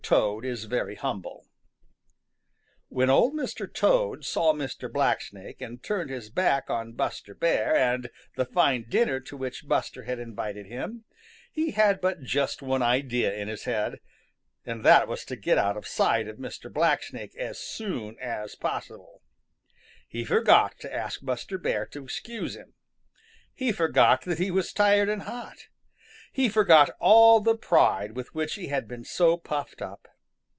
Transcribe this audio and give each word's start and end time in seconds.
TOAD 0.03 0.43
IS 0.43 0.65
VERY 0.65 0.95
HUMBLE 0.95 1.45
When 2.89 3.09
Old 3.09 3.33
Mr. 3.33 3.73
Toad 3.73 4.25
saw 4.25 4.51
Mr. 4.51 4.91
Blacksnake 4.91 5.61
and 5.61 5.81
turned 5.81 6.09
his 6.09 6.29
back 6.29 6.69
on 6.69 6.91
Buster 6.91 7.33
Bear 7.33 7.73
and 7.73 8.09
the 8.35 8.43
fine 8.43 8.85
dinner 8.89 9.21
to 9.21 9.37
which 9.37 9.69
Buster 9.69 10.03
had 10.03 10.19
invited 10.19 10.65
him, 10.65 11.05
he 11.49 11.71
had 11.71 12.01
but 12.01 12.23
just 12.23 12.61
one 12.61 12.81
idea 12.81 13.33
in 13.33 13.47
his 13.47 13.63
head, 13.63 14.01
and 14.65 14.83
that 14.83 15.07
was 15.07 15.23
to 15.23 15.37
get 15.37 15.57
out 15.57 15.77
of 15.77 15.87
sight 15.87 16.27
of 16.27 16.35
Mr. 16.35 16.69
Blacksnake 16.69 17.37
as 17.37 17.57
soon 17.57 18.17
as 18.19 18.55
possible. 18.55 19.21
He 20.09 20.25
forgot 20.25 20.77
to 20.81 20.93
ask 20.93 21.21
Buster 21.23 21.57
Bear 21.57 21.85
to 21.85 22.03
excuse 22.03 22.57
him. 22.57 22.73
He 23.53 23.71
forgot 23.71 24.23
that 24.23 24.39
he 24.39 24.51
was 24.51 24.73
tired 24.73 25.07
and 25.07 25.21
hot. 25.21 25.67
He 26.33 26.47
forgot 26.47 26.91
all 27.01 27.41
the 27.41 27.57
pride 27.57 28.15
with 28.15 28.33
which 28.33 28.53
he 28.53 28.67
had 28.67 28.87
been 28.87 29.03
so 29.03 29.35
puffed 29.35 29.81
up. 29.81 30.07